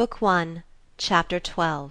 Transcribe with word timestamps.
Book 0.00 0.22
One, 0.22 0.62
Chapter 0.96 1.38
XII 1.44 1.90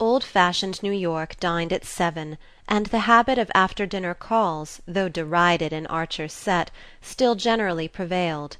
Old 0.00 0.24
fashioned 0.24 0.82
New 0.82 0.92
York 0.92 1.38
dined 1.38 1.74
at 1.74 1.84
seven, 1.84 2.38
and 2.66 2.86
the 2.86 3.00
habit 3.00 3.36
of 3.36 3.50
after 3.54 3.84
dinner 3.84 4.14
calls, 4.14 4.80
though 4.86 5.10
derided 5.10 5.74
in 5.74 5.86
Archer's 5.88 6.32
set, 6.32 6.70
still 7.02 7.34
generally 7.34 7.86
prevailed. 7.86 8.56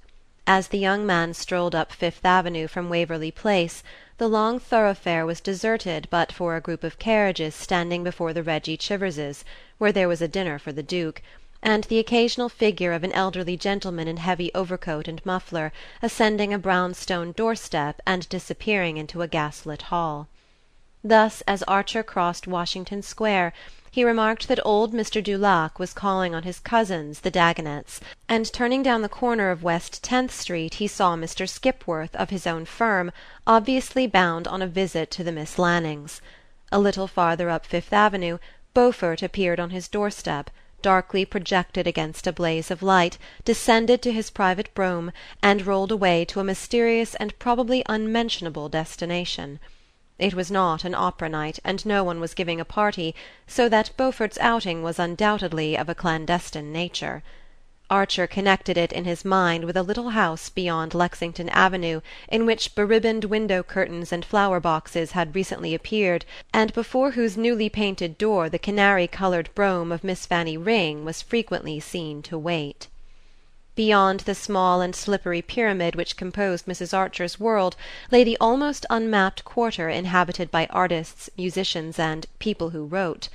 As 0.46 0.68
the 0.68 0.76
young 0.78 1.06
man 1.06 1.32
strolled 1.32 1.74
up 1.74 1.90
Fifth 1.90 2.26
Avenue 2.26 2.68
from 2.68 2.90
Waverly 2.90 3.30
Place 3.30 3.82
the 4.18 4.28
long 4.28 4.60
thoroughfare 4.60 5.24
was 5.24 5.40
deserted 5.40 6.08
but 6.10 6.30
for 6.30 6.56
a 6.56 6.60
group 6.60 6.84
of 6.84 6.98
carriages 6.98 7.54
standing 7.54 8.04
before 8.04 8.34
the 8.34 8.42
Reggie 8.42 8.76
Chiverses', 8.76 9.46
where 9.78 9.92
there 9.92 10.08
was 10.08 10.20
a 10.20 10.28
dinner 10.28 10.58
for 10.58 10.72
the 10.72 10.82
Duke, 10.82 11.22
and 11.62 11.84
the 11.84 11.98
occasional 11.98 12.48
figure 12.48 12.92
of 12.92 13.02
an 13.04 13.12
elderly 13.12 13.56
gentleman 13.56 14.06
in 14.06 14.18
heavy 14.18 14.52
overcoat 14.54 15.08
and 15.08 15.24
muffler 15.24 15.72
ascending 16.02 16.54
a 16.54 16.58
brown 16.58 16.94
stone 16.94 17.32
doorstep 17.32 18.00
and 18.06 18.28
disappearing 18.28 18.96
into 18.96 19.22
a 19.22 19.28
gaslit 19.28 19.82
hall. 19.82 20.28
Thus 21.02 21.42
as 21.42 21.62
Archer 21.64 22.02
crossed 22.02 22.46
Washington 22.46 23.02
Square 23.02 23.52
he 23.90 24.04
remarked 24.04 24.48
that 24.48 24.64
old 24.64 24.92
Mr 24.92 25.22
Dulac 25.22 25.78
was 25.78 25.92
calling 25.92 26.34
on 26.34 26.42
his 26.42 26.60
cousins 26.60 27.20
the 27.20 27.30
Dagonets, 27.30 28.00
and 28.28 28.52
turning 28.52 28.82
down 28.82 29.02
the 29.02 29.08
corner 29.08 29.50
of 29.50 29.62
West 29.62 30.04
Tenth 30.04 30.32
Street 30.32 30.74
he 30.74 30.86
saw 30.86 31.16
Mr 31.16 31.48
Skipworth, 31.48 32.14
of 32.14 32.30
his 32.30 32.46
own 32.46 32.64
firm, 32.64 33.10
obviously 33.46 34.06
bound 34.06 34.46
on 34.46 34.60
a 34.60 34.66
visit 34.66 35.10
to 35.12 35.24
the 35.24 35.32
Miss 35.32 35.58
Lannings. 35.58 36.20
A 36.70 36.78
little 36.78 37.06
farther 37.06 37.48
up 37.48 37.64
Fifth 37.64 37.92
Avenue 37.92 38.38
Beaufort 38.74 39.22
appeared 39.22 39.58
on 39.58 39.70
his 39.70 39.88
doorstep, 39.88 40.50
darkly 40.82 41.24
projected 41.24 41.86
against 41.86 42.26
a 42.26 42.32
blaze 42.32 42.70
of 42.70 42.82
light, 42.82 43.18
descended 43.44 44.00
to 44.02 44.12
his 44.12 44.30
private 44.30 44.72
brougham, 44.74 45.10
and 45.42 45.66
rolled 45.66 45.90
away 45.90 46.24
to 46.24 46.40
a 46.40 46.44
mysterious 46.44 47.14
and 47.16 47.38
probably 47.38 47.82
unmentionable 47.86 48.68
destination. 48.68 49.58
It 50.18 50.34
was 50.34 50.50
not 50.50 50.84
an 50.84 50.94
opera 50.94 51.28
night, 51.28 51.58
and 51.64 51.86
no 51.86 52.02
one 52.02 52.20
was 52.20 52.34
giving 52.34 52.60
a 52.60 52.64
party, 52.64 53.14
so 53.46 53.68
that 53.68 53.90
Beaufort's 53.96 54.38
outing 54.40 54.82
was 54.82 54.98
undoubtedly 54.98 55.76
of 55.76 55.88
a 55.88 55.94
clandestine 55.94 56.72
nature. 56.72 57.22
Archer 57.90 58.26
connected 58.26 58.76
it 58.76 58.92
in 58.92 59.06
his 59.06 59.24
mind 59.24 59.64
with 59.64 59.74
a 59.74 59.82
little 59.82 60.10
house 60.10 60.50
beyond 60.50 60.92
Lexington 60.92 61.48
Avenue 61.48 62.02
in 62.28 62.44
which 62.44 62.74
beribboned 62.74 63.24
window 63.24 63.62
curtains 63.62 64.12
and 64.12 64.26
flower 64.26 64.60
boxes 64.60 65.12
had 65.12 65.34
recently 65.34 65.74
appeared 65.74 66.26
and 66.52 66.70
before 66.74 67.12
whose 67.12 67.38
newly 67.38 67.70
painted 67.70 68.18
door 68.18 68.50
the 68.50 68.58
canary 68.58 69.06
coloured 69.06 69.48
brougham 69.54 69.90
of 69.90 70.04
Miss 70.04 70.26
Fanny 70.26 70.58
Ring 70.58 71.06
was 71.06 71.22
frequently 71.22 71.80
seen 71.80 72.20
to 72.24 72.36
wait. 72.36 72.88
Beyond 73.74 74.20
the 74.20 74.34
small 74.34 74.82
and 74.82 74.94
slippery 74.94 75.40
pyramid 75.40 75.94
which 75.96 76.18
composed 76.18 76.66
Mrs. 76.66 76.92
Archer's 76.92 77.40
world 77.40 77.74
lay 78.10 78.22
the 78.22 78.36
almost 78.38 78.84
unmapped 78.90 79.46
quarter 79.46 79.88
inhabited 79.88 80.50
by 80.50 80.66
artists, 80.66 81.30
musicians 81.38 81.98
and 81.98 82.26
"people 82.38 82.68
who 82.68 82.84
wrote." 82.84 83.30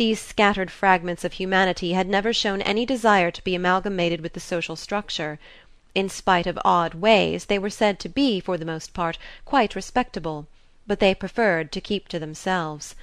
These 0.00 0.18
scattered 0.18 0.70
fragments 0.70 1.24
of 1.24 1.34
humanity 1.34 1.92
had 1.92 2.08
never 2.08 2.32
shown 2.32 2.62
any 2.62 2.86
desire 2.86 3.30
to 3.30 3.44
be 3.44 3.54
amalgamated 3.54 4.22
with 4.22 4.32
the 4.32 4.40
social 4.40 4.74
structure. 4.74 5.38
In 5.94 6.08
spite 6.08 6.46
of 6.46 6.58
odd 6.64 6.94
ways 6.94 7.44
they 7.44 7.58
were 7.58 7.68
said 7.68 8.00
to 8.00 8.08
be, 8.08 8.40
for 8.40 8.56
the 8.56 8.64
most 8.64 8.94
part, 8.94 9.18
quite 9.44 9.74
respectable, 9.74 10.46
but 10.86 11.00
they 11.00 11.14
preferred 11.14 11.70
to 11.72 11.82
keep 11.82 12.08
to 12.08 12.18
themselves. 12.18 12.94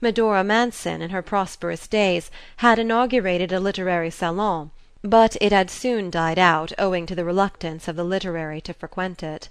Medora 0.00 0.42
Manson, 0.42 1.02
in 1.02 1.10
her 1.10 1.20
prosperous 1.20 1.86
days, 1.86 2.30
had 2.56 2.78
inaugurated 2.78 3.52
a 3.52 3.60
literary 3.60 4.08
salon 4.08 4.70
but 5.02 5.36
it 5.42 5.52
had 5.52 5.70
soon 5.70 6.08
died 6.08 6.38
out 6.38 6.72
owing 6.78 7.04
to 7.04 7.14
the 7.14 7.26
reluctance 7.26 7.86
of 7.86 7.96
the 7.96 8.02
literary 8.02 8.62
to 8.62 8.72
frequent 8.72 9.22
it. 9.22 9.50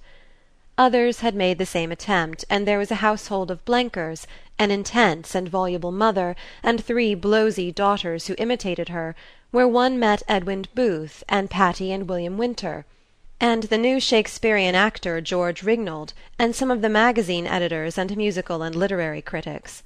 Others 0.77 1.21
had 1.21 1.35
made 1.35 1.57
the 1.57 1.65
same 1.65 1.91
attempt, 1.91 2.43
and 2.49 2.67
there 2.67 2.77
was 2.77 2.91
a 2.91 2.95
household 2.95 3.49
of 3.49 3.63
Blenkers, 3.63 4.27
an 4.59 4.71
intense 4.71 5.33
and 5.33 5.47
voluble 5.47 5.91
mother, 5.91 6.35
and 6.61 6.83
three 6.83 7.15
blowsy 7.15 7.71
daughters 7.71 8.27
who 8.27 8.35
imitated 8.37 8.89
her, 8.89 9.15
where 9.51 9.67
one 9.67 9.97
met 9.97 10.21
Edwin 10.27 10.65
Booth 10.75 11.23
and 11.29 11.49
Patti 11.49 11.93
and 11.93 12.09
William 12.09 12.37
Winter, 12.37 12.85
and 13.39 13.63
the 13.63 13.77
new 13.77 14.01
Shakespearian 14.01 14.75
actor 14.75 15.21
George 15.21 15.61
Rignold, 15.61 16.13
and 16.37 16.53
some 16.53 16.69
of 16.69 16.81
the 16.81 16.89
magazine 16.89 17.47
editors 17.47 17.97
and 17.97 18.17
musical 18.17 18.61
and 18.61 18.75
literary 18.75 19.21
critics. 19.21 19.81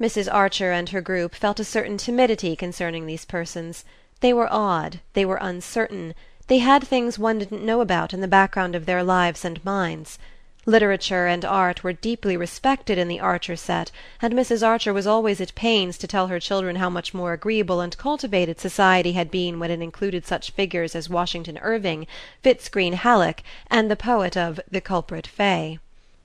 Mrs. 0.00 0.32
Archer 0.32 0.72
and 0.72 0.88
her 0.88 1.00
group 1.00 1.34
felt 1.34 1.60
a 1.60 1.64
certain 1.64 1.96
timidity 1.96 2.56
concerning 2.56 3.06
these 3.06 3.24
persons. 3.24 3.84
They 4.20 4.32
were 4.32 4.52
odd, 4.52 5.00
they 5.12 5.24
were 5.24 5.38
uncertain, 5.40 6.14
they 6.48 6.58
had 6.58 6.82
things 6.82 7.18
one 7.18 7.38
didn't 7.38 7.64
know 7.64 7.80
about 7.80 8.12
in 8.12 8.20
the 8.20 8.28
background 8.28 8.74
of 8.74 8.84
their 8.84 9.02
lives 9.02 9.44
and 9.44 9.64
minds. 9.64 10.18
Literature 10.66 11.26
and 11.26 11.46
art 11.46 11.82
were 11.82 11.94
deeply 11.94 12.36
respected 12.36 12.98
in 12.98 13.08
the 13.08 13.20
Archer 13.20 13.56
set, 13.56 13.90
and 14.20 14.34
Mrs. 14.34 14.66
Archer 14.66 14.92
was 14.92 15.06
always 15.06 15.40
at 15.40 15.54
pains 15.54 15.96
to 15.96 16.06
tell 16.06 16.26
her 16.26 16.38
children 16.38 16.76
how 16.76 16.90
much 16.90 17.14
more 17.14 17.32
agreeable 17.32 17.80
and 17.80 17.96
cultivated 17.96 18.60
society 18.60 19.12
had 19.12 19.30
been 19.30 19.58
when 19.58 19.70
it 19.70 19.80
included 19.80 20.26
such 20.26 20.50
figures 20.50 20.94
as 20.94 21.08
Washington 21.08 21.58
Irving, 21.62 22.06
Fitz 22.42 22.68
Greene 22.68 22.94
Halleck, 22.94 23.42
and 23.70 23.90
the 23.90 23.96
poet 23.96 24.36
of 24.36 24.60
"The 24.70 24.82
Culprit 24.82 25.26
Fay." 25.26 25.78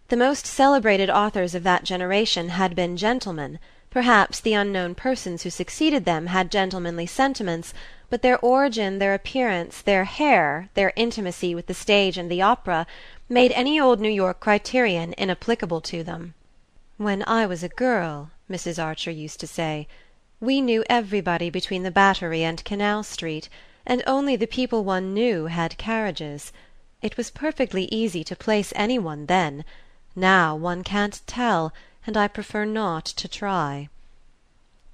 The 0.10 0.18
most 0.18 0.46
celebrated 0.46 1.10
authors 1.10 1.56
of 1.56 1.64
that 1.64 1.86
generation 1.86 2.50
had 2.50 2.76
been 2.76 2.98
gentlemen. 2.98 3.60
Perhaps 3.90 4.42
the 4.42 4.56
unknown 4.56 4.96
persons 4.96 5.44
who 5.44 5.50
succeeded 5.50 6.04
them 6.04 6.28
had 6.28 6.52
gentlemanly 6.52 7.06
sentiments, 7.06 7.74
but 8.14 8.22
their 8.22 8.38
origin, 8.46 9.00
their 9.00 9.16
appearance, 9.16 9.82
their 9.82 10.04
hair, 10.04 10.70
their 10.76 10.94
intimacy 10.96 11.56
with 11.56 11.66
the 11.66 11.74
stage 11.74 12.16
and 12.16 12.30
the 12.30 12.44
opera, 12.44 12.86
made 13.28 13.52
any 13.54 13.80
old 13.80 14.00
New 14.00 14.08
York 14.08 14.40
criterion 14.40 15.16
inapplicable 15.18 15.82
to 15.82 16.04
them. 16.04 16.36
"When 16.98 17.24
I 17.26 17.48
was 17.48 17.64
a 17.64 17.70
girl," 17.70 18.30
Mrs. 18.48 18.78
Archer 18.78 19.10
used 19.10 19.40
to 19.40 19.48
say, 19.48 19.88
"we 20.40 20.62
knew 20.62 20.84
everybody 20.88 21.50
between 21.50 21.82
the 21.82 21.90
Battery 21.90 22.44
and 22.44 22.64
Canal 22.64 23.02
Street, 23.02 23.50
and 23.84 24.04
only 24.06 24.36
the 24.36 24.46
people 24.46 24.84
one 24.84 25.16
knew 25.16 25.48
had 25.48 25.80
carriages. 25.80 26.52
It 27.02 27.18
was 27.18 27.32
perfectly 27.32 27.86
easy 27.86 28.24
to 28.26 28.36
place 28.36 28.72
any 28.76 29.00
one 29.00 29.26
then; 29.26 29.66
now 30.16 30.56
one 30.56 30.84
can't 30.84 31.20
tell 31.26 31.74
and 32.06 32.16
I 32.16 32.28
prefer 32.28 32.64
not 32.64 33.06
to 33.06 33.28
try." 33.28 33.90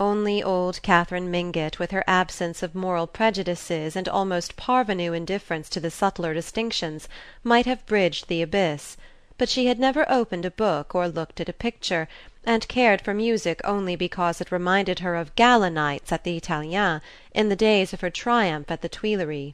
Only 0.01 0.41
old 0.41 0.81
Catherine 0.81 1.29
Mingott, 1.29 1.77
with 1.77 1.91
her 1.91 2.05
absence 2.07 2.63
of 2.63 2.73
moral 2.73 3.05
prejudices 3.05 3.97
and 3.97 4.07
almost 4.07 4.55
parvenu 4.55 5.11
indifference 5.13 5.67
to 5.71 5.81
the 5.81 5.91
subtler 5.91 6.33
distinctions, 6.33 7.09
might 7.43 7.65
have 7.65 7.85
bridged 7.85 8.29
the 8.29 8.41
abyss; 8.41 8.95
but 9.37 9.49
she 9.49 9.65
had 9.65 9.77
never 9.77 10.09
opened 10.09 10.45
a 10.45 10.51
book 10.51 10.95
or 10.95 11.09
looked 11.09 11.41
at 11.41 11.49
a 11.49 11.51
picture, 11.51 12.07
and 12.45 12.65
cared 12.69 13.01
for 13.01 13.13
music 13.13 13.59
only 13.65 13.97
because 13.97 14.39
it 14.39 14.53
reminded 14.53 14.99
her 14.99 15.17
of 15.17 15.35
gala 15.35 15.69
nights 15.69 16.13
at 16.13 16.23
the 16.23 16.37
Italien, 16.37 17.01
in 17.33 17.49
the 17.49 17.55
days 17.57 17.91
of 17.91 17.99
her 17.99 18.09
triumph 18.09 18.71
at 18.71 18.81
the 18.81 18.87
Tuileries. 18.87 19.53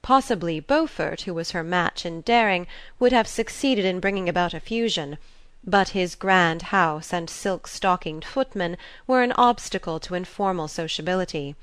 Possibly 0.00 0.58
Beaufort, 0.58 1.20
who 1.28 1.34
was 1.34 1.50
her 1.50 1.62
match 1.62 2.06
in 2.06 2.22
daring, 2.22 2.66
would 2.98 3.12
have 3.12 3.28
succeeded 3.28 3.84
in 3.84 4.00
bringing 4.00 4.26
about 4.26 4.54
a 4.54 4.60
fusion 4.60 5.18
but 5.64 5.90
his 5.90 6.14
grand 6.16 6.62
house 6.62 7.12
and 7.12 7.30
silk-stockinged 7.30 8.24
footman 8.24 8.76
were 9.06 9.22
an 9.22 9.32
obstacle 9.32 10.00
to 10.00 10.14
informal 10.14 10.66
sociability. 10.66 11.54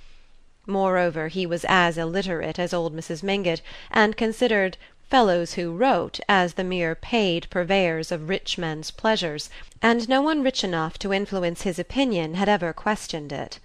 Moreover 0.66 1.28
he 1.28 1.46
was 1.46 1.66
as 1.68 1.98
illiterate 1.98 2.58
as 2.58 2.74
old 2.74 2.96
Mrs. 2.96 3.24
Mingott, 3.24 3.62
and 3.92 4.16
considered 4.16 4.78
"fellows 5.10 5.56
who 5.56 5.76
wrote" 5.76 6.20
as 6.30 6.54
the 6.54 6.64
mere 6.64 6.96
paid 6.96 7.50
purveyors 7.50 8.12
of 8.12 8.30
rich 8.30 8.58
men's 8.58 8.92
pleasures, 8.92 9.50
and 9.82 10.08
no 10.08 10.22
one 10.22 10.44
rich 10.44 10.64
enough 10.64 10.98
to 11.00 11.12
influence 11.12 11.64
his 11.64 11.80
opinion 11.80 12.36
had 12.36 12.48
ever 12.48 12.72
questioned 12.72 13.34
it. 13.34 13.60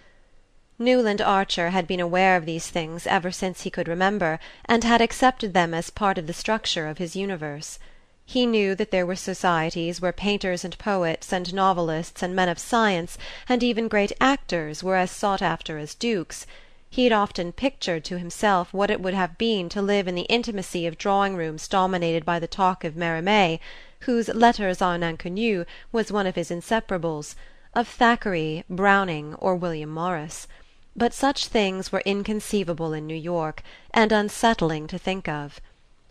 Newland 0.81 1.21
Archer 1.21 1.71
had 1.71 1.87
been 1.87 2.01
aware 2.01 2.37
of 2.37 2.47
these 2.47 2.67
things 2.67 3.07
ever 3.07 3.31
since 3.31 3.63
he 3.63 3.71
could 3.71 3.87
remember, 3.87 4.41
and 4.65 4.83
had 4.83 5.01
accepted 5.01 5.55
them 5.55 5.73
as 5.73 5.91
part 5.91 6.19
of 6.19 6.27
the 6.27 6.33
structure 6.33 6.89
of 6.89 6.99
his 6.99 7.15
universe. 7.15 7.79
He 8.27 8.47
knew 8.47 8.75
that 8.77 8.91
there 8.91 9.05
were 9.05 9.17
societies 9.17 10.01
where 10.01 10.11
painters 10.11 10.65
and 10.65 10.79
poets 10.79 11.31
and 11.31 11.53
novelists 11.53 12.23
and 12.23 12.35
men 12.35 12.49
of 12.49 12.59
science 12.59 13.19
and 13.51 13.63
even 13.63 13.87
great 13.87 14.13
actors 14.19 14.83
were 14.83 14.97
as 14.97 15.11
sought 15.11 15.43
after 15.43 15.77
as 15.77 15.95
dukes; 15.95 16.47
he 16.89 17.05
had 17.05 17.13
often 17.13 17.53
pictured 17.53 18.03
to 18.07 18.19
himself 18.19 18.73
what 18.73 18.91
it 18.91 19.03
would 19.03 19.13
have 19.13 19.37
been 19.37 19.69
to 19.69 19.83
live 19.83 20.09
in 20.09 20.15
the 20.15 20.23
intimacy 20.23 20.87
of 20.87 20.97
drawing 20.97 21.37
rooms 21.37 21.69
dominated 21.69 22.25
by 22.25 22.39
the 22.39 22.47
talk 22.47 22.83
of 22.83 22.95
Mérimée, 22.95 23.61
whose 24.09 24.29
Letters 24.29 24.79
à 24.79 24.95
un 24.95 25.03
Inconnu 25.03 25.67
was 25.93 26.11
one 26.11 26.27
of 26.27 26.35
his 26.35 26.51
inseparables, 26.51 27.35
of 27.75 27.87
Thackeray, 27.87 28.65
Browning 28.71 29.35
or 29.35 29.55
William 29.55 29.91
Morris; 29.91 30.49
but 30.97 31.13
such 31.13 31.49
things 31.49 31.93
were 31.93 32.03
inconceivable 32.07 32.95
in 32.95 33.07
New 33.07 33.15
York, 33.15 33.63
and 33.93 34.13
unsettling 34.13 34.87
to 34.87 34.97
think 34.97 35.29
of. 35.29 35.61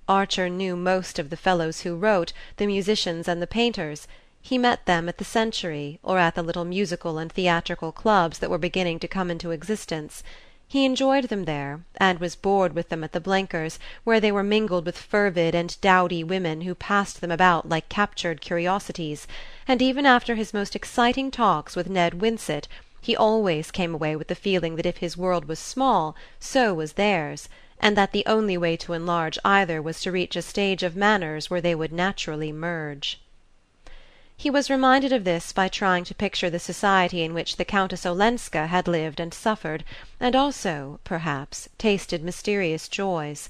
Archer 0.10 0.50
knew 0.50 0.76
most 0.76 1.18
of 1.18 1.30
the 1.30 1.38
fellows 1.38 1.80
who 1.84 1.96
wrote, 1.96 2.34
the 2.58 2.68
musicians 2.68 3.26
and 3.26 3.42
the 3.42 3.48
painters; 3.48 4.06
he 4.42 4.58
met 4.58 4.86
them 4.86 5.08
at 5.08 5.18
the 5.18 5.24
Century 5.24 5.98
or 6.04 6.20
at 6.20 6.36
the 6.36 6.44
little 6.44 6.66
musical 6.66 7.18
and 7.18 7.32
theatrical 7.32 7.94
clubs 7.94 8.40
that 8.40 8.50
were 8.50 8.58
beginning 8.58 9.00
to 9.00 9.08
come 9.08 9.32
into 9.32 9.52
existence; 9.52 10.22
He 10.68 10.84
enjoyed 10.84 11.30
them 11.30 11.46
there, 11.46 11.86
and 11.96 12.20
was 12.20 12.36
bored 12.36 12.74
with 12.76 12.90
them 12.90 13.02
at 13.02 13.14
the 13.14 13.22
Blenkers', 13.22 13.80
where 14.04 14.20
they 14.20 14.30
were 14.30 14.44
mingled 14.44 14.86
with 14.86 14.98
fervid 14.98 15.56
and 15.56 15.80
dowdy 15.80 16.22
women 16.22 16.60
who 16.68 16.76
passed 16.76 17.22
them 17.22 17.32
about 17.32 17.70
like 17.70 17.88
captured 17.88 18.42
curiosities, 18.42 19.26
and 19.70 19.82
even 19.82 20.06
after 20.06 20.36
his 20.36 20.54
most 20.54 20.76
exciting 20.76 21.32
talks 21.32 21.78
with 21.78 21.88
Ned 21.90 22.16
Winsett 22.16 22.68
he 23.00 23.16
always 23.16 23.72
came 23.72 23.94
away 23.94 24.18
with 24.18 24.28
the 24.28 24.36
feeling 24.36 24.76
that 24.76 24.86
if 24.86 24.98
his 24.98 25.16
world 25.16 25.46
was 25.46 25.60
small 25.60 26.14
so 26.42 26.74
was 26.74 26.92
theirs, 27.00 27.48
and 27.83 27.97
that 27.97 28.13
the 28.13 28.24
only 28.25 28.57
way 28.57 28.77
to 28.77 28.94
enlarge 28.94 29.38
either 29.44 29.81
was 29.81 30.00
to 30.00 30.09
reach 30.09 30.38
a 30.38 30.41
stage 30.41 30.83
of 30.83 30.95
manners 30.95 31.50
where 31.50 31.59
they 31.59 31.75
would 31.75 31.91
naturally 31.91 32.50
merge. 32.50 33.19
He 34.38 34.50
was 34.50 34.69
reminded 34.69 35.12
of 35.12 35.25
this 35.25 35.51
by 35.51 35.68
trying 35.68 36.06
to 36.06 36.15
picture 36.15 36.50
the 36.50 36.59
society 36.59 37.24
in 37.24 37.33
which 37.33 37.57
the 37.57 37.65
Countess 37.65 38.06
Olenska 38.06 38.68
had 38.68 38.88
lived 38.88 39.19
and 39.19 39.33
suffered, 39.33 39.83
and 40.18 40.33
also, 40.33 41.01
perhaps, 41.03 41.68
tasted 41.77 42.24
mysterious 42.24 42.88
joys. 42.88 43.50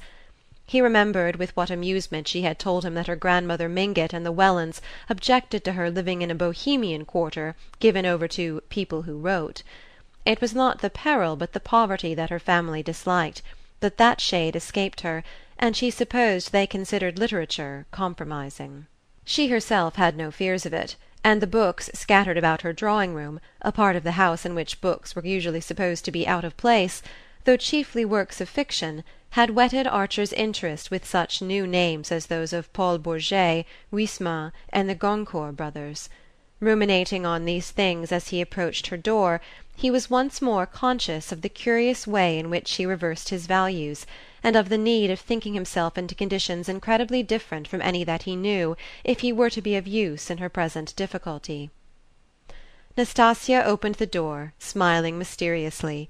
He 0.65 0.81
remembered 0.81 1.35
with 1.35 1.56
what 1.56 1.69
amusement 1.69 2.27
she 2.27 2.41
had 2.41 2.57
told 2.57 2.83
him 2.83 2.95
that 2.95 3.06
her 3.06 3.15
grandmother 3.15 3.69
Mingott 3.69 4.13
and 4.13 4.25
the 4.25 4.31
Wellands 4.31 4.81
objected 5.09 5.63
to 5.65 5.74
her 5.74 5.91
living 5.91 6.24
in 6.24 6.31
a 6.31 6.35
Bohemian 6.35 7.06
quarter 7.06 7.56
given 7.80 8.03
over 8.03 8.27
to 8.30 8.62
"people 8.69 9.03
who 9.03 9.19
wrote." 9.19 9.62
It 10.25 10.41
was 10.41 10.56
not 10.56 10.81
the 10.81 10.89
peril 10.89 11.35
but 11.35 11.53
the 11.53 11.59
poverty 11.59 12.15
that 12.15 12.31
her 12.31 12.39
family 12.39 12.81
disliked, 12.81 13.44
but 13.83 13.97
that 13.97 14.21
shade 14.21 14.56
escaped 14.56 15.01
her, 15.01 15.25
and 15.59 15.75
she 15.75 15.91
supposed 15.91 16.53
they 16.53 16.65
considered 16.65 17.19
literature 17.19 17.85
compromising. 17.91 18.88
She 19.25 19.50
herself 19.50 19.95
had 19.97 20.15
no 20.15 20.31
fears 20.31 20.65
of 20.65 20.71
it, 20.71 20.95
and 21.21 21.41
the 21.41 21.47
books 21.47 21.89
scattered 21.94 22.38
about 22.38 22.62
her 22.62 22.71
drawing 22.71 23.13
room, 23.13 23.41
a 23.62 23.74
part 23.74 23.97
of 23.97 24.03
the 24.03 24.13
house 24.13 24.45
in 24.45 24.56
which 24.56 24.80
books 24.80 25.18
were 25.18 25.25
usually 25.25 25.59
supposed 25.59 26.06
to 26.06 26.13
be 26.13 26.25
out 26.25 26.45
of 26.45 26.56
place, 26.56 27.03
though 27.44 27.57
chiefly 27.57 28.06
works 28.06 28.39
of 28.39 28.47
fiction, 28.47 29.03
had 29.31 29.50
whetted 29.50 29.85
Archer's 29.85 30.31
interest 30.31 30.89
with 30.89 31.06
such 31.06 31.41
new 31.41 31.68
names 31.68 32.09
as 32.09 32.27
those 32.27 32.53
of 32.53 32.71
Paul 32.71 33.00
Bourget, 33.00 33.65
Huysmans 33.91 34.53
and 34.69 34.89
the 34.89 34.95
Goncourt 34.95 35.57
brothers. 35.57 36.07
Ruminating 36.63 37.25
on 37.25 37.44
these 37.44 37.71
things 37.71 38.10
as 38.10 38.30
he 38.30 38.39
approached 38.39 38.88
her 38.88 38.95
door 38.95 39.42
he 39.75 39.92
was 39.92 40.10
once 40.10 40.42
more 40.42 40.65
conscious 40.65 41.30
of 41.33 41.42
the 41.42 41.50
curious 41.50 42.07
way 42.07 42.39
in 42.39 42.50
which 42.50 42.69
she 42.69 42.86
reversed 42.86 43.27
his 43.27 43.48
values 43.48 44.06
and 44.42 44.56
of 44.56 44.69
the 44.69 44.77
need 44.77 45.12
of 45.12 45.19
thinking 45.19 45.56
himself 45.56 45.98
into 45.98 46.15
conditions 46.15 46.69
incredibly 46.69 47.21
different 47.21 47.68
from 47.68 47.81
any 47.81 48.06
that 48.06 48.21
he 48.21 48.38
knew 48.38 48.77
if 49.04 49.19
he 49.19 49.33
were 49.33 49.50
to 49.50 49.62
be 49.62 49.75
of 49.75 49.86
use 49.86 50.30
in 50.30 50.38
her 50.38 50.48
present 50.48 50.95
difficulty. 50.95 51.69
Nastasia 52.95 53.62
opened 53.66 53.95
the 53.95 54.06
door, 54.06 54.54
smiling 54.57 55.18
mysteriously. 55.18 56.09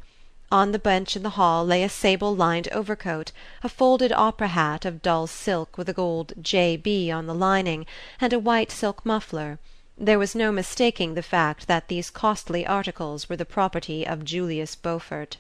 On 0.51 0.71
the 0.71 0.77
bench 0.77 1.15
in 1.15 1.23
the 1.23 1.31
hall 1.31 1.65
lay 1.65 1.81
a 1.81 1.89
sable 1.89 2.35
lined 2.35 2.67
overcoat, 2.71 3.31
a 3.63 3.69
folded 3.69 4.11
opera 4.11 4.49
hat 4.49 4.85
of 4.85 5.01
dull 5.01 5.25
silk 5.25 5.79
with 5.79 5.89
a 5.89 5.93
gold 5.93 6.33
J. 6.39 6.77
B. 6.77 7.09
on 7.09 7.25
the 7.25 7.33
lining, 7.33 7.87
and 8.21 8.33
a 8.33 8.37
white 8.37 8.69
silk 8.69 9.03
muffler. 9.03 9.57
There 9.97 10.17
was 10.17 10.33
no 10.33 10.51
mistaking 10.51 11.13
the 11.13 11.21
fact 11.21 11.67
that 11.67 11.87
these 11.87 12.09
costly 12.09 12.65
articles 12.65 13.29
were 13.29 13.35
the 13.35 13.45
property 13.45 14.07
of 14.07 14.25
Julius 14.25 14.75
Beaufort. 14.75 15.37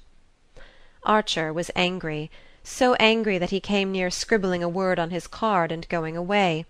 Archer 1.03 1.51
was 1.51 1.71
angry 1.75 2.29
so 2.63 2.93
angry 2.95 3.37
that 3.37 3.49
he 3.49 3.59
came 3.59 3.91
near 3.91 4.09
scribbling 4.09 4.63
a 4.63 4.69
word 4.69 4.97
on 4.97 5.09
his 5.09 5.27
card 5.27 5.71
and 5.71 5.87
going 5.89 6.15
away. 6.15 6.65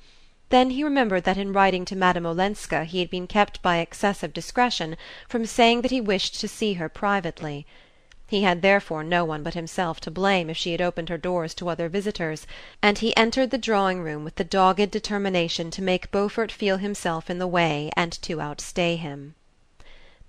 Then 0.50 0.72
he 0.72 0.84
remembered 0.84 1.24
that 1.26 1.38
in 1.38 1.54
writing 1.54 1.86
to 1.86 1.96
Madame 1.96 2.26
Olenska 2.26 2.84
he 2.86 3.00
had 3.00 3.10
been 3.10 3.28
kept 3.28 3.62
by 3.62 3.78
excessive 3.78 4.34
discretion 4.34 4.98
from 5.28 5.46
saying 5.46 5.82
that 5.82 5.92
he 5.92 6.02
wished 6.02 6.40
to 6.40 6.48
see 6.48 6.74
her 6.74 6.90
privately. 6.90 7.68
He 8.26 8.44
had 8.44 8.62
therefore 8.62 9.04
no 9.04 9.26
one 9.26 9.44
but 9.44 9.54
himself 9.54 10.00
to 10.00 10.10
blame 10.10 10.50
if 10.50 10.56
she 10.56 10.72
had 10.72 10.80
opened 10.82 11.10
her 11.10 11.18
doors 11.18 11.54
to 11.56 11.68
other 11.68 11.90
visitors, 11.90 12.48
and 12.82 12.98
he 12.98 13.14
entered 13.18 13.52
the 13.52 13.58
drawing 13.58 14.02
room 14.02 14.24
with 14.24 14.36
the 14.36 14.46
dogged 14.46 14.92
determination 14.92 15.70
to 15.72 15.82
make 15.82 16.10
Beaufort 16.10 16.50
feel 16.50 16.78
himself 16.78 17.30
in 17.30 17.38
the 17.38 17.46
way 17.46 17.92
and 17.98 18.14
to 18.22 18.40
outstay 18.40 18.96
him. 18.96 19.36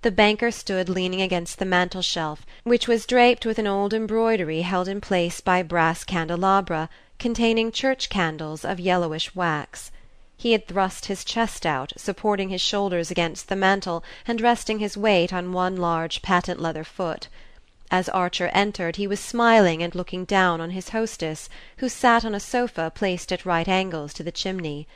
The 0.01 0.11
banker 0.11 0.51
stood 0.51 0.89
leaning 0.89 1.21
against 1.21 1.57
the 1.57 1.63
mantel 1.63 2.01
shelf, 2.01 2.45
which 2.65 2.85
was 2.85 3.05
draped 3.05 3.45
with 3.45 3.57
an 3.59 3.65
old 3.65 3.93
embroidery 3.93 4.63
held 4.63 4.89
in 4.89 4.99
place 4.99 5.39
by 5.39 5.63
brass 5.63 6.03
candelabra 6.03 6.89
containing 7.17 7.71
church 7.71 8.09
candles 8.09 8.65
of 8.65 8.77
yellowish 8.77 9.33
wax. 9.35 9.89
He 10.35 10.51
had 10.51 10.67
thrust 10.67 11.05
his 11.05 11.23
chest 11.23 11.65
out, 11.65 11.93
supporting 11.95 12.49
his 12.49 12.59
shoulders 12.59 13.09
against 13.09 13.47
the 13.47 13.55
mantel 13.55 14.03
and 14.27 14.41
resting 14.41 14.79
his 14.79 14.97
weight 14.97 15.31
on 15.31 15.53
one 15.53 15.77
large 15.77 16.21
patent 16.21 16.61
leather 16.61 16.83
foot. 16.83 17.29
As 17.91 18.09
Archer 18.09 18.47
entered 18.47 18.95
he 18.95 19.05
was 19.05 19.19
smiling 19.19 19.83
and 19.83 19.93
looking 19.93 20.25
down 20.25 20.59
on 20.59 20.71
his 20.71 20.89
hostess, 20.89 21.49
who 21.77 21.87
sat 21.87 22.25
on 22.25 22.33
a 22.33 22.39
sofa 22.39 22.91
placed 22.93 23.31
at 23.31 23.45
right 23.45 23.67
angles 23.67 24.13
to 24.15 24.23
the 24.23 24.31
chimney. 24.31 24.87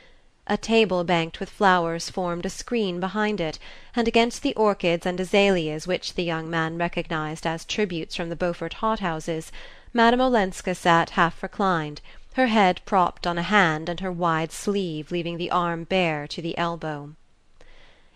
A 0.48 0.56
table 0.56 1.04
banked 1.04 1.38
with 1.38 1.48
flowers 1.48 2.10
formed 2.10 2.44
a 2.44 2.50
screen 2.50 2.98
behind 2.98 3.40
it, 3.40 3.60
and 3.94 4.08
against 4.08 4.42
the 4.42 4.54
orchids 4.56 5.06
and 5.06 5.20
azaleas 5.20 5.86
which 5.86 6.14
the 6.14 6.24
young 6.24 6.50
man 6.50 6.78
recognized 6.78 7.46
as 7.46 7.64
tributes 7.64 8.16
from 8.16 8.28
the 8.28 8.34
Beaufort 8.36 8.74
hothouses, 8.74 9.52
Madame 9.92 10.20
Olenska 10.20 10.74
sat 10.74 11.10
half 11.10 11.42
reclined, 11.42 12.00
her 12.34 12.48
head 12.48 12.80
propped 12.84 13.26
on 13.26 13.38
a 13.38 13.42
hand 13.42 13.88
and 13.88 14.00
her 14.00 14.10
wide 14.10 14.50
sleeve 14.50 15.12
leaving 15.12 15.36
the 15.36 15.52
arm 15.52 15.84
bare 15.84 16.26
to 16.26 16.42
the 16.42 16.58
elbow. 16.58 17.14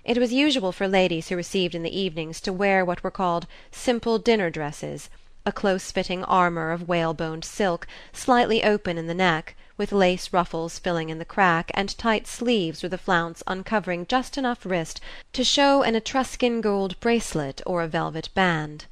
It 0.04 0.18
was 0.18 0.34
usual 0.34 0.70
for 0.70 0.86
ladies 0.86 1.28
who 1.28 1.36
received 1.36 1.74
in 1.74 1.82
the 1.82 1.98
evenings 1.98 2.38
to 2.42 2.52
wear 2.52 2.84
what 2.84 3.02
were 3.02 3.10
called 3.10 3.46
simple 3.70 4.18
dinner 4.18 4.50
dresses, 4.50 5.08
a 5.46 5.52
close 5.52 5.90
fitting 5.90 6.22
armour 6.24 6.72
of 6.72 6.86
whaleboned 6.86 7.42
silk, 7.42 7.86
slightly 8.12 8.62
open 8.62 8.98
in 8.98 9.06
the 9.06 9.14
neck 9.14 9.56
with 9.78 9.92
lace 9.92 10.30
ruffles 10.30 10.78
filling 10.78 11.08
in 11.08 11.18
the 11.18 11.24
crack, 11.24 11.70
and 11.72 11.96
tight 11.96 12.26
sleeves 12.26 12.82
with 12.82 12.92
a 12.92 12.98
flounce 12.98 13.42
uncovering 13.46 14.06
just 14.06 14.36
enough 14.36 14.66
wrist 14.66 15.00
to 15.32 15.42
show 15.42 15.82
an 15.82 15.94
Etruscan 15.94 16.60
gold 16.60 17.00
bracelet 17.00 17.62
or 17.64 17.82
a 17.82 17.88
velvet 17.88 18.28
band. 18.34 18.84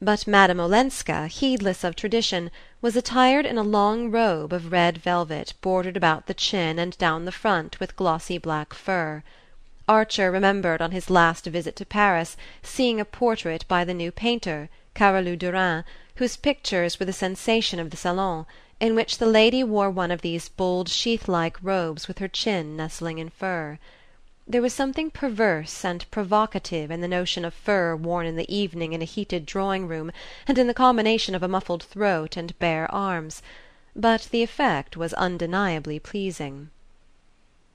But 0.00 0.28
Madame 0.28 0.60
Olenska, 0.60 1.26
heedless 1.26 1.82
of 1.82 1.96
tradition, 1.96 2.52
was 2.80 2.94
attired 2.94 3.46
in 3.46 3.58
a 3.58 3.64
long 3.64 4.12
robe 4.12 4.52
of 4.52 4.70
red 4.70 4.98
velvet 4.98 5.54
bordered 5.60 5.96
about 5.96 6.26
the 6.26 6.34
chin 6.34 6.78
and 6.78 6.96
down 6.98 7.24
the 7.24 7.32
front 7.32 7.80
with 7.80 7.96
glossy 7.96 8.38
black 8.38 8.72
fur. 8.74 9.24
Archer 9.88 10.30
remembered 10.30 10.80
on 10.80 10.92
his 10.92 11.10
last 11.10 11.44
visit 11.46 11.74
to 11.74 11.84
Paris 11.84 12.36
seeing 12.62 13.00
a 13.00 13.04
portrait 13.04 13.64
by 13.66 13.84
the 13.84 13.92
new 13.92 14.12
painter, 14.12 14.68
Carolus 14.94 15.36
Duran, 15.38 15.82
whose 16.16 16.36
pictures 16.36 17.00
were 17.00 17.06
the 17.06 17.12
sensation 17.12 17.80
of 17.80 17.90
the 17.90 17.96
salon 17.96 18.46
in 18.78 18.94
which 18.94 19.18
the 19.18 19.26
lady 19.26 19.64
wore 19.64 19.90
one 19.90 20.12
of 20.12 20.22
these 20.22 20.48
bold 20.48 20.88
sheath-like 20.88 21.56
robes 21.60 22.06
with 22.06 22.18
her 22.20 22.28
chin 22.28 22.76
nestling 22.76 23.18
in 23.18 23.28
fur. 23.28 23.80
There 24.46 24.62
was 24.62 24.72
something 24.72 25.10
perverse 25.10 25.84
and 25.84 26.08
provocative 26.12 26.92
in 26.92 27.00
the 27.00 27.08
notion 27.08 27.44
of 27.44 27.52
fur 27.52 27.96
worn 27.96 28.24
in 28.26 28.36
the 28.36 28.54
evening 28.54 28.92
in 28.92 29.02
a 29.02 29.04
heated 29.04 29.44
drawing-room 29.46 30.12
and 30.46 30.58
in 30.58 30.68
the 30.68 30.74
combination 30.74 31.34
of 31.34 31.42
a 31.42 31.48
muffled 31.48 31.82
throat 31.82 32.36
and 32.36 32.56
bare 32.60 32.88
arms; 32.94 33.42
but 33.96 34.28
the 34.30 34.44
effect 34.44 34.96
was 34.96 35.12
undeniably 35.14 35.98
pleasing. 35.98 36.70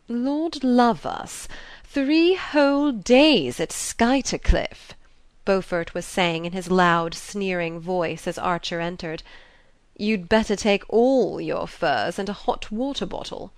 "Lord 0.07 0.63
love 0.63 1.05
us! 1.05 1.49
Three 1.97 2.35
whole 2.35 2.91
days 2.91 3.59
at 3.59 3.71
Skuytercliff!" 3.71 4.93
Beaufort 5.45 5.95
was 5.95 6.05
saying 6.05 6.45
in 6.45 6.51
his 6.53 6.69
loud 6.69 7.15
sneering 7.15 7.79
voice 7.79 8.27
as 8.27 8.37
Archer 8.37 8.79
entered. 8.79 9.23
You'd 9.97 10.29
better 10.29 10.55
take 10.55 10.83
all 10.89 11.41
your 11.41 11.67
furs 11.67 12.19
and 12.19 12.29
a 12.29 12.33
hot 12.33 12.69
water 12.71 13.07
bottle." 13.07 13.51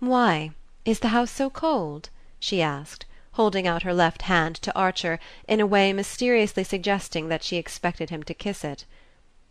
"Why? 0.00 0.50
Is 0.84 0.98
the 0.98 1.14
house 1.14 1.30
so 1.30 1.48
cold?" 1.48 2.10
she 2.40 2.60
asked, 2.60 3.06
holding 3.34 3.68
out 3.68 3.84
her 3.84 3.94
left 3.94 4.22
hand 4.22 4.56
to 4.56 4.74
Archer 4.76 5.20
in 5.46 5.60
a 5.60 5.66
way 5.66 5.92
mysteriously 5.92 6.64
suggesting 6.64 7.28
that 7.28 7.44
she 7.44 7.56
expected 7.56 8.10
him 8.10 8.24
to 8.24 8.34
kiss 8.34 8.64
it. 8.64 8.84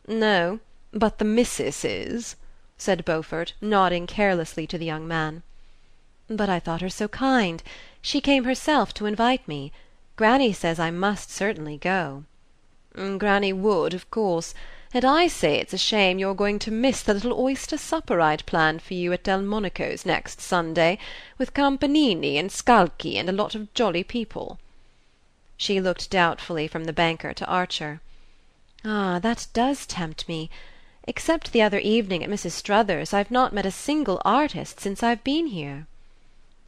"No, 0.10 0.60
but 0.92 1.20
the 1.20 1.26
missus 1.26 1.86
is," 1.86 2.36
said 2.78 3.06
Beaufort, 3.06 3.54
nodding 3.62 4.08
carelessly 4.08 4.68
to 4.68 4.78
the 4.78 4.86
young 4.86 5.08
man. 5.08 5.42
"But 6.28 6.50
I 6.50 6.60
thought 6.60 6.82
her 6.82 6.90
so 6.90 7.08
kind. 7.08 7.64
She 8.06 8.20
came 8.20 8.44
herself 8.44 8.94
to 8.96 9.06
invite 9.06 9.48
me. 9.48 9.72
Granny 10.18 10.52
says 10.52 10.78
I 10.78 10.92
must 10.92 11.32
certainly 11.32 11.78
go." 11.78 12.26
"Granny 12.94 13.54
would, 13.54 13.94
of 13.94 14.12
course 14.12 14.54
and 14.94 15.06
I 15.06 15.28
say 15.28 15.56
it's 15.56 15.74
a 15.74 15.78
shame 15.78 16.20
you're 16.20 16.36
going 16.36 16.60
to 16.60 16.70
miss 16.70 17.02
the 17.02 17.16
little 17.16 17.40
oyster 17.40 17.78
supper 17.78 18.22
I'd 18.22 18.46
planned 18.46 18.82
for 18.82 18.94
you 18.94 19.12
at 19.14 19.24
Delmonico's 19.24 20.06
next 20.06 20.40
Sunday, 20.40 21.00
with 21.40 21.56
Campanini 21.56 22.38
and 22.38 22.52
Scalchi 22.52 23.18
and 23.18 23.28
a 23.28 23.32
lot 23.32 23.56
of 23.56 23.74
jolly 23.74 24.04
people." 24.04 24.60
She 25.58 25.82
looked 25.82 26.12
doubtfully 26.12 26.68
from 26.68 26.84
the 26.84 26.94
banker 26.94 27.34
to 27.34 27.48
Archer. 27.48 28.02
"Ah, 28.86 29.18
that 29.20 29.48
does 29.54 29.88
tempt 29.88 30.28
me. 30.28 30.50
Except 31.06 31.54
the 31.54 31.62
other 31.62 31.80
evening 31.80 32.22
at 32.22 32.30
Mrs. 32.30 32.52
Struthers's 32.52 33.14
I've 33.14 33.32
not 33.32 33.54
met 33.54 33.66
a 33.66 33.72
single 33.72 34.22
artist 34.26 34.80
since 34.80 35.02
I've 35.02 35.24
been 35.24 35.48
here." 35.48 35.88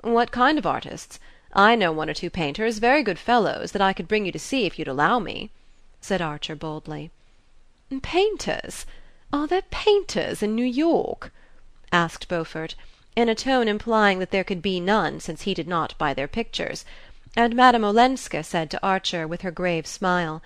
"What 0.05 0.29
kind 0.29 0.59
of 0.59 0.67
artists? 0.67 1.19
I 1.51 1.73
know 1.73 1.91
one 1.91 2.11
or 2.11 2.13
two 2.13 2.29
painters, 2.29 2.77
very 2.77 3.01
good 3.01 3.17
fellows, 3.17 3.71
that 3.71 3.81
I 3.81 3.91
could 3.91 4.07
bring 4.07 4.23
you 4.27 4.31
to 4.33 4.37
see 4.37 4.67
if 4.67 4.77
you'd 4.77 4.87
allow 4.87 5.17
me," 5.17 5.49
said 5.99 6.21
Archer 6.21 6.55
boldly. 6.55 7.09
"Painters? 8.03 8.85
Are 9.33 9.47
there 9.47 9.63
painters 9.63 10.43
in 10.43 10.53
New 10.53 10.63
York?" 10.63 11.33
asked 11.91 12.27
Beaufort, 12.27 12.75
in 13.15 13.29
a 13.29 13.33
tone 13.33 13.67
implying 13.67 14.19
that 14.19 14.29
there 14.29 14.43
could 14.43 14.61
be 14.61 14.79
none 14.79 15.19
since 15.19 15.41
he 15.41 15.55
did 15.55 15.67
not 15.67 15.97
buy 15.97 16.13
their 16.13 16.27
pictures; 16.27 16.85
and 17.35 17.55
Madame 17.55 17.83
Olenska 17.83 18.43
said 18.43 18.69
to 18.69 18.83
Archer, 18.85 19.25
with 19.27 19.41
her 19.41 19.49
grave 19.49 19.87
smile: 19.87 20.39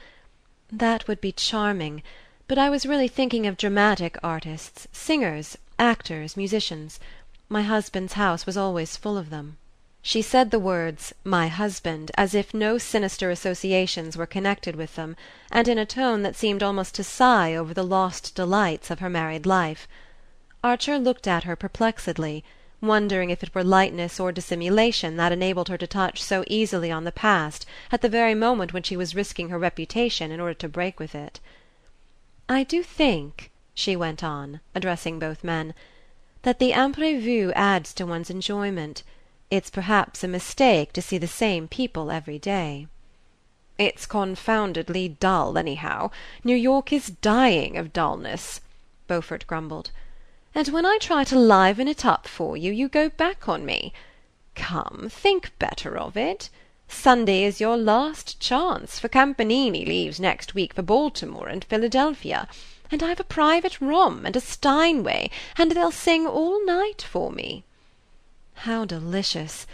"That 0.72 1.06
would 1.10 1.20
be 1.20 1.34
charming; 1.34 2.02
but 2.48 2.58
I 2.58 2.70
was 2.70 2.86
really 2.86 3.10
thinking 3.10 3.46
of 3.46 3.58
dramatic 3.58 4.18
artists, 4.24 4.88
singers, 4.94 5.58
actors, 5.78 6.38
musicians. 6.38 6.98
My 7.52 7.64
husband's 7.64 8.14
house 8.14 8.46
was 8.46 8.58
always 8.58 8.96
full 8.96 9.18
of 9.18 9.32
them." 9.32 9.58
She 10.04 10.22
said 10.22 10.52
the 10.52 10.60
words 10.60 11.14
"my 11.24 11.48
husband" 11.48 12.12
as 12.16 12.36
if 12.36 12.54
no 12.54 12.78
sinister 12.78 13.32
associations 13.32 14.16
were 14.16 14.28
connected 14.28 14.76
with 14.76 14.94
them, 14.94 15.16
and 15.52 15.68
in 15.68 15.80
a 15.80 15.84
tone 15.88 16.22
that 16.22 16.36
seemed 16.36 16.62
almost 16.62 16.94
to 16.94 17.04
sigh 17.04 17.56
over 17.56 17.74
the 17.74 17.82
lost 17.84 18.36
delights 18.36 18.92
of 18.92 19.00
her 19.00 19.10
married 19.10 19.48
life. 19.48 19.88
Archer 20.64 21.00
looked 21.00 21.26
at 21.28 21.46
her 21.46 21.56
perplexedly, 21.56 22.44
wondering 22.82 23.32
if 23.32 23.42
it 23.42 23.56
were 23.56 23.64
lightness 23.64 24.20
or 24.20 24.32
dissimulation 24.32 25.18
that 25.18 25.32
enabled 25.32 25.70
her 25.70 25.78
to 25.80 25.88
touch 25.88 26.22
so 26.22 26.44
easily 26.46 26.92
on 26.92 27.04
the 27.04 27.12
past 27.12 27.66
at 27.92 28.02
the 28.04 28.10
very 28.10 28.36
moment 28.36 28.74
when 28.74 28.84
she 28.84 28.96
was 28.96 29.16
risking 29.16 29.50
her 29.50 29.58
reputation 29.58 30.30
in 30.30 30.40
order 30.40 30.54
to 30.54 30.70
break 30.70 31.00
with 31.00 31.16
it. 31.16 31.40
"I 32.48 32.62
do 32.64 32.84
think," 32.84 33.50
she 33.74 33.96
went 33.96 34.24
on, 34.24 34.60
addressing 34.76 35.18
both 35.18 35.44
men, 35.44 35.74
"that 36.44 36.60
the 36.60 36.72
imprévu 36.72 37.52
adds 37.56 37.94
to 37.94 38.06
one's 38.06 38.30
enjoyment. 38.30 39.04
It's 39.50 39.70
perhaps 39.70 40.24
a 40.24 40.28
mistake 40.28 40.94
to 40.94 41.02
see 41.02 41.18
the 41.18 41.28
same 41.28 41.68
people 41.68 42.12
every 42.12 42.40
day." 42.40 42.88
"It's 43.78 44.06
confoundedly 44.06 45.10
dull, 45.20 45.58
anyhow. 45.58 46.12
New 46.44 46.56
York 46.56 46.94
is 46.94 47.10
dying 47.22 47.78
of 47.78 47.94
dulness," 47.94 48.62
Beaufort 49.08 49.46
grumbled 49.48 49.92
and 50.56 50.68
when 50.70 50.86
I 50.86 50.98
try 51.00 51.24
to 51.26 51.38
liven 51.38 51.88
it 51.88 52.06
up 52.06 52.28
for 52.28 52.58
you, 52.58 52.72
you 52.72 52.90
go 52.90 53.10
back 53.10 53.48
on 53.48 53.66
me. 53.66 53.94
Come, 54.56 55.08
think 55.12 55.52
better 55.60 55.98
of 55.98 56.18
it. 56.18 56.50
Sunday 56.88 57.44
is 57.44 57.62
your 57.62 57.78
last 57.78 58.40
chance, 58.40 58.98
for 58.98 59.08
Campanini 59.08 59.86
leaves 59.86 60.20
next 60.20 60.56
week 60.56 60.74
for 60.74 60.82
Baltimore 60.82 61.48
and 61.48 61.64
Philadelphia, 61.64 62.48
and 62.92 63.04
I've 63.04 63.20
a 63.20 63.24
private 63.24 63.80
room 63.80 64.26
and 64.26 64.36
a 64.36 64.42
Steinway, 64.42 65.30
and 65.58 65.72
they'll 65.74 65.92
sing 65.92 66.26
all 66.26 66.66
night 66.66 67.04
for 67.04 67.32
me." 67.32 67.64
"How 68.66 68.84
delicious! 68.84 69.68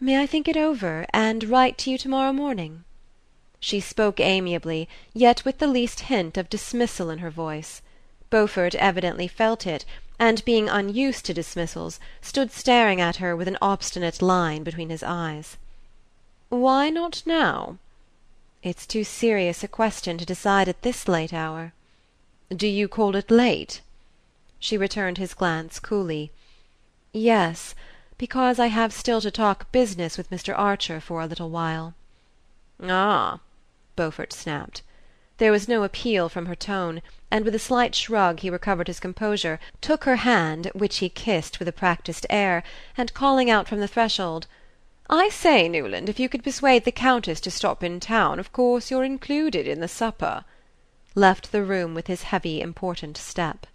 May 0.00 0.22
I 0.22 0.26
think 0.26 0.48
it 0.48 0.56
over, 0.56 1.04
and 1.12 1.44
write 1.44 1.76
to 1.78 1.90
you 1.90 1.98
to 1.98 2.08
morrow 2.08 2.32
morning?" 2.32 2.84
She 3.60 3.78
spoke 3.80 4.20
amiably, 4.20 4.88
yet 5.12 5.44
with 5.44 5.58
the 5.58 5.66
least 5.66 6.00
hint 6.08 6.38
of 6.38 6.48
dismissal 6.48 7.10
in 7.10 7.18
her 7.18 7.30
voice. 7.30 7.82
Beaufort 8.30 8.74
evidently 8.76 9.28
felt 9.28 9.66
it 9.66 9.84
and 10.18 10.42
being 10.46 10.66
unused 10.68 11.26
to 11.26 11.34
dismissals 11.34 12.00
stood 12.22 12.50
staring 12.52 13.02
at 13.02 13.16
her 13.16 13.36
with 13.36 13.48
an 13.48 13.58
obstinate 13.60 14.22
line 14.22 14.62
between 14.62 14.88
his 14.88 15.02
eyes. 15.02 15.58
"Why 16.48 16.88
not 16.88 17.22
now?" 17.26 17.76
"It's 18.62 18.86
too 18.86 19.04
serious 19.04 19.62
a 19.62 19.68
question 19.68 20.16
to 20.16 20.24
decide 20.24 20.68
at 20.68 20.80
this 20.80 21.06
late 21.06 21.34
hour." 21.34 21.74
"Do 22.54 22.68
you 22.68 22.86
call 22.86 23.16
it 23.16 23.28
late?" 23.28 23.80
She 24.60 24.78
returned 24.78 25.18
his 25.18 25.34
glance 25.34 25.80
coolly. 25.80 26.30
"Yes, 27.12 27.74
because 28.18 28.60
I 28.60 28.68
have 28.68 28.92
still 28.92 29.20
to 29.22 29.32
talk 29.32 29.72
business 29.72 30.16
with 30.16 30.30
Mr. 30.30 30.56
Archer 30.56 31.00
for 31.00 31.20
a 31.20 31.26
little 31.26 31.50
while." 31.50 31.94
"Ah!" 32.80 33.40
Beaufort 33.96 34.32
snapped. 34.32 34.82
There 35.38 35.50
was 35.50 35.66
no 35.66 35.82
appeal 35.82 36.28
from 36.28 36.46
her 36.46 36.54
tone, 36.54 37.02
and 37.32 37.44
with 37.44 37.52
a 37.56 37.58
slight 37.58 37.96
shrug 37.96 38.38
he 38.38 38.48
recovered 38.48 38.86
his 38.86 39.00
composure, 39.00 39.58
took 39.80 40.04
her 40.04 40.14
hand, 40.22 40.70
which 40.72 40.98
he 40.98 41.08
kissed 41.08 41.58
with 41.58 41.66
a 41.66 41.72
practised 41.72 42.26
air, 42.30 42.62
and 42.96 43.12
calling 43.12 43.50
out 43.50 43.66
from 43.66 43.80
the 43.80 43.88
threshold: 43.88 44.46
"I 45.10 45.30
say, 45.30 45.68
Newland, 45.68 46.08
if 46.08 46.20
you 46.20 46.28
could 46.28 46.44
persuade 46.44 46.84
the 46.84 46.92
Countess 46.92 47.40
to 47.40 47.50
stop 47.50 47.82
in 47.82 47.98
town, 47.98 48.38
of 48.38 48.52
course 48.52 48.88
you're 48.88 49.02
included 49.02 49.66
in 49.66 49.80
the 49.80 49.88
supper," 49.88 50.44
left 51.16 51.50
the 51.50 51.64
room 51.64 51.94
with 51.94 52.06
his 52.06 52.24
heavy 52.24 52.60
important 52.60 53.16
step. 53.16 53.66